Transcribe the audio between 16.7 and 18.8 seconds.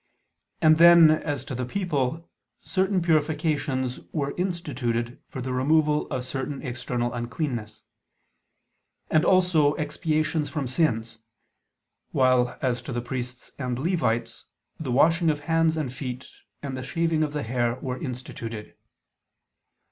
the shaving of the hair were instituted.